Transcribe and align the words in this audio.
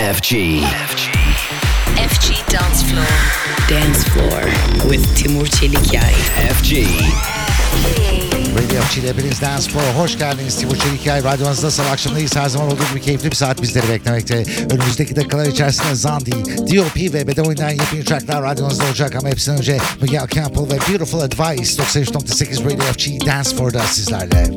FG. 0.00 0.62
FG. 0.88 1.12
FG 2.08 2.26
Dance 2.52 2.82
Floor. 2.88 3.12
Dance 3.68 4.00
Floor 4.10 4.42
with 4.88 5.14
Timur 5.14 5.46
Çelikyay. 5.46 6.14
FG. 6.54 6.72
Radio 8.54 8.82
FG 8.82 8.98
ile 8.98 9.08
hepiniz 9.08 9.40
Dance 9.40 9.70
Floor'a 9.70 9.94
hoş 9.94 10.18
geldiniz. 10.18 10.56
Timur 10.56 10.76
Çelikyay 10.76 11.24
radyonuzda 11.24 11.70
salı 11.70 11.90
akşamındayız. 11.90 12.36
Her 12.36 12.48
zaman 12.48 12.66
olduğu 12.66 12.88
gibi 12.90 13.00
keyifli 13.00 13.30
bir 13.30 13.36
saat 13.36 13.62
bizleri 13.62 13.88
beklemekte. 13.88 14.44
Önümüzdeki 14.70 15.16
dakikalar 15.16 15.46
içerisinde 15.46 15.94
Zandi, 15.94 16.30
DOP 16.76 17.14
ve 17.14 17.26
Bede 17.26 17.42
oynayan 17.42 17.70
yepyeni 17.70 18.04
tracklar 18.04 18.42
radyonuzda 18.42 18.84
olacak. 18.84 19.16
Ama 19.16 19.28
hepsinden 19.28 19.58
önce 19.58 19.78
Miguel 20.02 20.26
Campbell 20.26 20.62
ve 20.62 20.78
Beautiful 20.78 21.20
Advice 21.20 21.82
93.8 21.82 22.64
Radio 22.64 22.92
FG 22.92 23.26
Dance 23.26 23.56
Floor'da 23.56 23.82
sizlerle. 23.82 24.50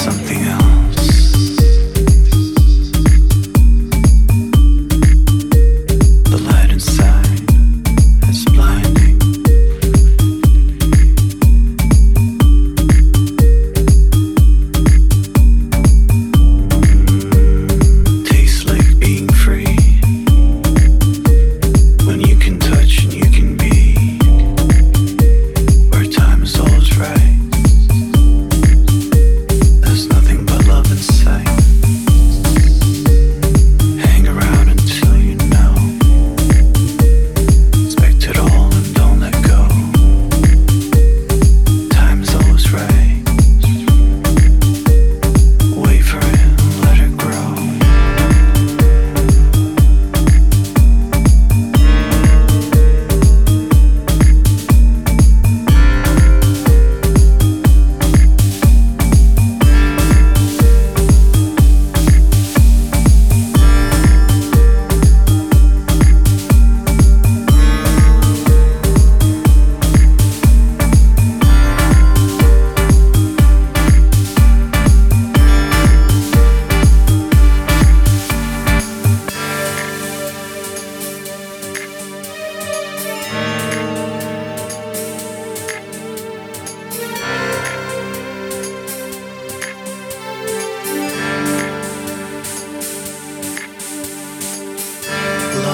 something 0.00 0.44
else. 0.46 0.69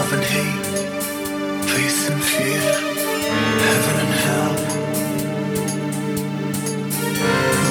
love 0.06 0.19
and 0.19 0.25
hate, 0.25 1.67
peace 1.67 2.08
and 2.08 2.23
fear, 2.23 2.61
heaven 3.67 3.97
and 4.05 4.14
hell. 4.23 4.53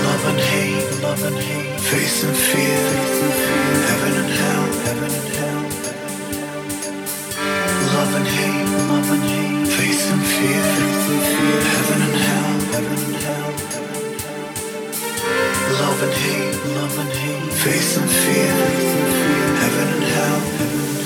Love 0.04 0.26
and 0.32 0.40
hate, 0.40 1.02
love 1.02 1.24
and 1.24 1.38
hate, 1.38 1.80
face 1.80 2.24
and 2.26 2.36
fear, 2.36 2.82
heaven 3.88 4.14
and 4.22 4.32
hell, 4.40 4.66
heaven 4.84 5.12
and 5.20 5.30
hell. 5.38 5.64
Love 7.96 8.14
and 8.20 8.28
hate, 8.28 8.70
love 8.90 9.12
and 9.16 9.24
hate, 9.32 9.68
face 9.78 10.12
and 10.12 10.24
fear, 10.36 10.64
heaven 11.72 12.02
and 12.08 12.18
hell, 12.28 12.52
heaven 12.74 13.00
and 13.08 13.18
hell. 13.24 13.52
Love 15.80 16.04
and 16.04 16.14
hate, 16.26 16.58
love 16.76 17.00
and 17.00 17.12
hate, 17.12 17.54
face 17.64 17.98
and 17.98 18.10
fear, 18.10 18.54
heaven 19.62 19.88
and 19.96 20.04
hell. 20.04 21.05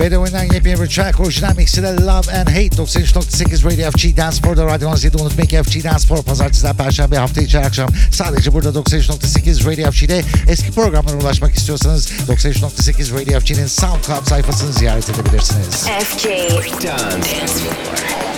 Beethoven'dan 0.00 0.44
yepyeni 0.44 0.80
bir 0.82 0.86
track. 0.86 1.20
Orijinal 1.20 1.56
mixiyle 1.56 1.96
Love 1.96 2.32
and 2.32 2.48
Hate 2.48 2.76
93.8 2.76 3.64
Radio 3.64 3.90
FG 3.90 4.16
Dance 4.16 4.36
Spor'da 4.36 4.66
Radyo 4.66 4.88
17 4.88 5.16
unutmayın 5.16 5.62
FG 5.62 5.84
Dance 5.84 5.98
Spor 5.98 6.22
pazartesiler 6.22 6.76
perşembe 6.76 7.16
hafta 7.16 7.40
içi 7.40 7.58
akşam 7.58 7.88
sadece 8.12 8.52
burada 8.52 8.68
93.8 8.68 9.66
Radio 9.66 9.90
FG'de 9.90 10.22
eski 10.48 10.72
programlara 10.72 11.16
ulaşmak 11.16 11.54
istiyorsanız 11.54 12.10
93.8 12.28 13.20
Radio 13.20 13.40
FG'nin 13.40 13.66
SoundCloud 13.66 14.26
sayfasını 14.26 14.72
ziyaret 14.72 15.10
edebilirsiniz. 15.10 15.86
FG 15.86 16.24
Dance 16.84 17.28
Floor. 17.46 18.37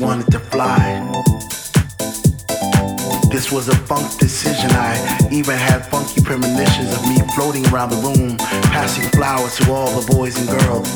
wanted 0.00 0.30
to 0.32 0.40
fly. 0.40 1.04
This 3.30 3.52
was 3.52 3.68
a 3.68 3.76
funk 3.84 4.18
decision. 4.18 4.70
I 4.72 4.96
even 5.30 5.56
had 5.56 5.84
funky 5.86 6.22
premonitions 6.22 6.92
of 6.96 7.02
me 7.06 7.20
floating 7.34 7.66
around 7.68 7.90
the 7.90 8.00
room, 8.00 8.38
passing 8.72 9.08
flowers 9.10 9.56
to 9.58 9.72
all 9.72 9.92
the 10.00 10.06
boys 10.12 10.40
and 10.40 10.48
girls. 10.48 10.88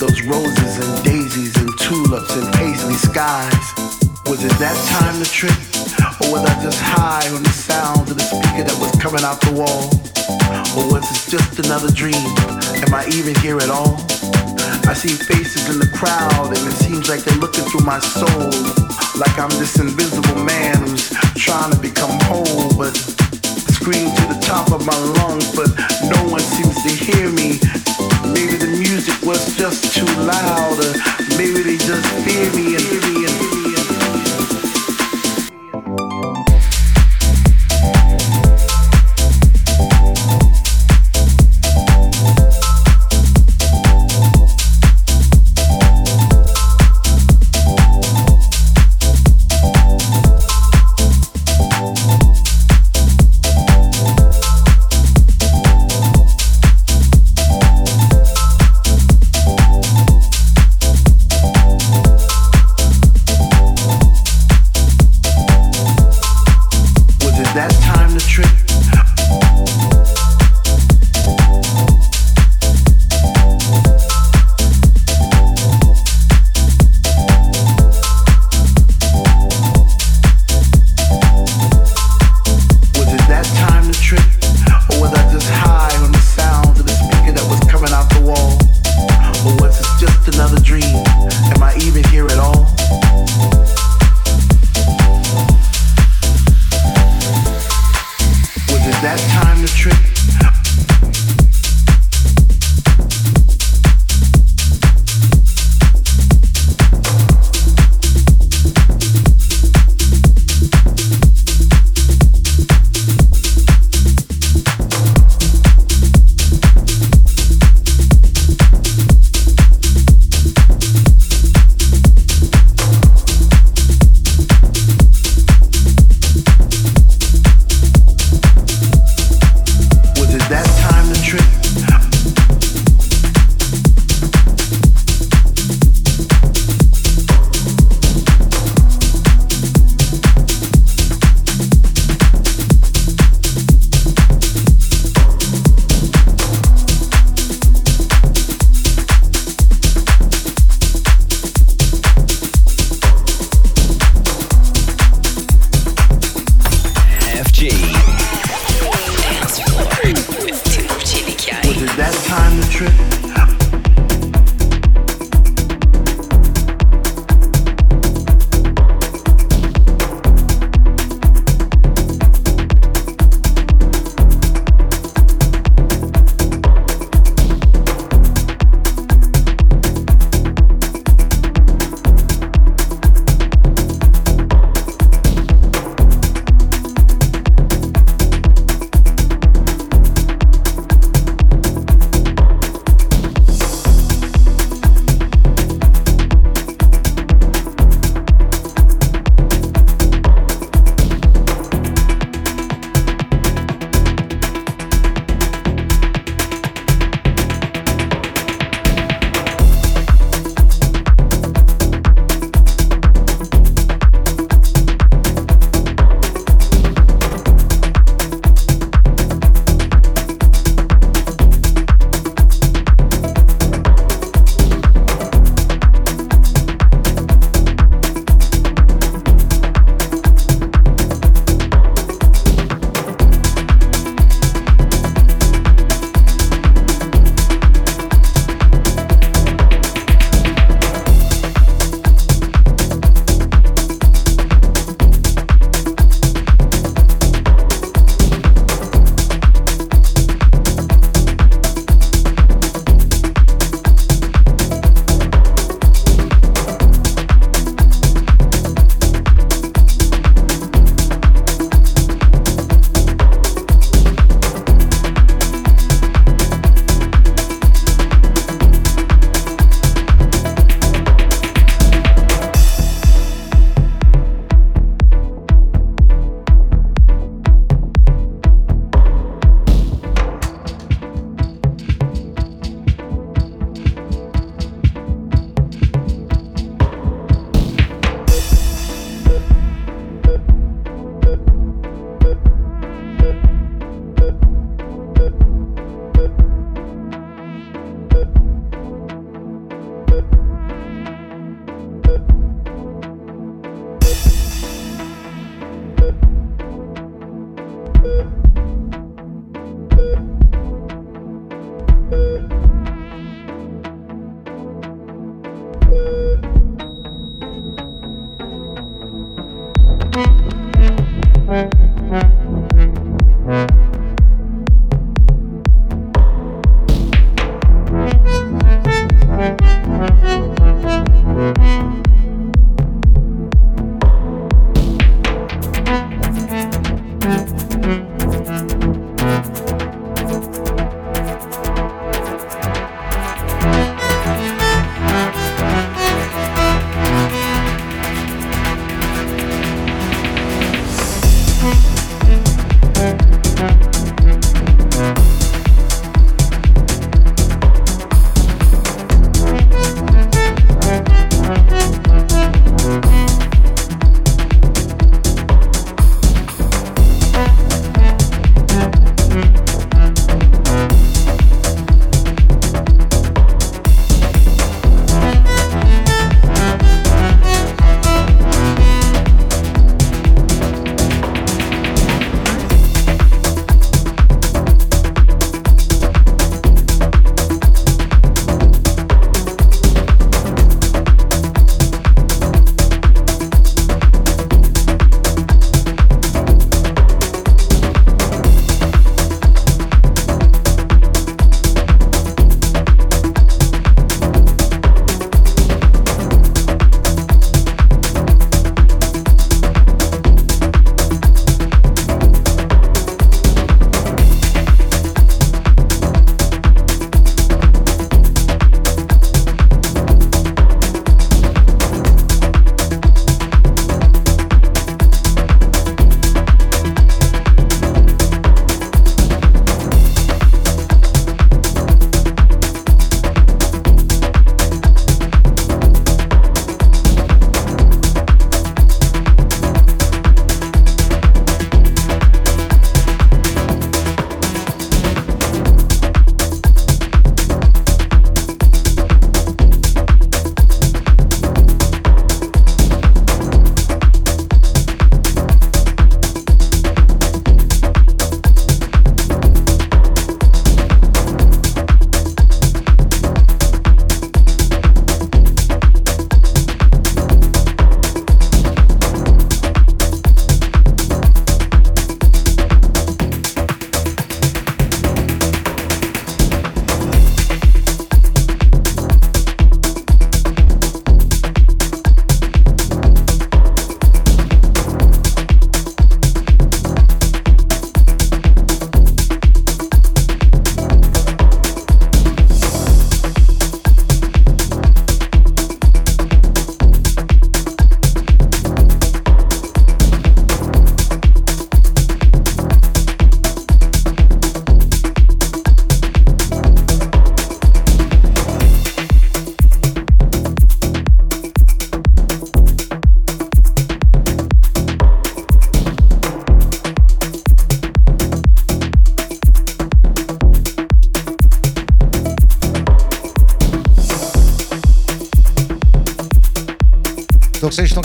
Those 0.00 0.22
roses 0.22 0.80
and 0.80 1.04
daisies 1.04 1.54
and 1.56 1.68
tulips 1.78 2.34
and 2.36 2.52
paisley 2.54 2.94
skies. 2.94 3.66
Was 4.26 4.44
it 4.44 4.56
that 4.56 4.76
time 4.88 5.22
to 5.22 5.28
trip? 5.30 5.52
Or 6.24 6.32
was 6.32 6.44
I 6.48 6.62
just 6.62 6.80
high 6.80 7.28
on 7.36 7.42
the 7.42 7.50
sounds 7.52 8.10
of 8.10 8.16
the 8.16 8.24
speaker 8.24 8.64
that 8.64 8.78
was 8.80 8.92
coming 8.96 9.24
out 9.24 9.40
the 9.42 9.52
wall? 9.52 9.92
Or 10.72 10.90
was 10.90 11.04
it 11.04 11.30
just 11.30 11.58
another 11.58 11.90
dream? 11.92 12.24
Am 12.80 12.94
I 12.94 13.04
even 13.12 13.34
here 13.36 13.58
at 13.58 13.68
all? 13.68 14.09
I 14.90 14.92
see 14.92 15.14
faces 15.14 15.70
in 15.70 15.78
the 15.78 15.86
crowd 15.86 16.48
and 16.50 16.66
it 16.66 16.74
seems 16.82 17.08
like 17.08 17.22
they're 17.22 17.38
looking 17.38 17.62
through 17.70 17.86
my 17.86 18.00
soul. 18.00 18.50
Like 19.14 19.38
I'm 19.38 19.48
this 19.50 19.78
invisible 19.78 20.42
man 20.42 20.82
who's 20.82 21.10
trying 21.38 21.70
to 21.70 21.78
become 21.78 22.10
whole, 22.26 22.74
but 22.74 22.90
scream 23.70 24.10
to 24.10 24.24
the 24.26 24.40
top 24.42 24.72
of 24.72 24.84
my 24.84 24.98
lungs, 25.22 25.54
but 25.54 25.70
no 26.10 26.18
one 26.26 26.40
seems 26.42 26.74
to 26.82 26.90
hear 26.90 27.30
me. 27.30 27.62
Maybe 28.34 28.58
the 28.58 28.74
music 28.82 29.14
was 29.22 29.56
just 29.56 29.94
too 29.94 30.10
loud, 30.26 30.74
or 30.82 31.38
maybe 31.38 31.62
they 31.62 31.78
just 31.78 32.10
fear 32.26 32.50
me 32.58 32.74
and 32.74 32.82
fear 32.82 33.14
me 33.14 33.24
and 33.30 33.59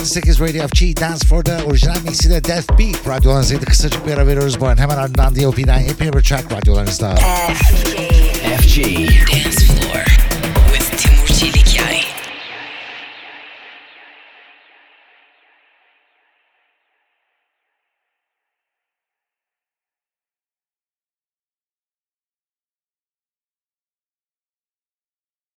fear 0.05 0.21
me. 0.21 0.25
93.8 0.25 0.39
Radio 0.41 0.67
FG 0.67 1.01
Dance 1.01 1.27
Floor'da 1.27 1.63
orijinal 1.65 2.01
mixiyle 2.03 2.43
Death 2.43 2.79
Beat 2.79 3.07
radyolarınızdaydı. 3.07 3.65
Kısacık 3.65 4.07
bir 4.07 4.13
ara 4.13 4.27
veriyoruz 4.27 4.59
bu 4.59 4.67
an. 4.67 4.77
Hemen 4.77 4.97
ardından 4.97 5.35
DOP'den 5.35 5.79
yepyeni 5.79 6.13
bir 6.13 6.23
track 6.23 6.51
radyolarınızda. 6.51 7.15
FG. 7.15 7.97
FG. 8.61 8.77
Dance 9.33 9.64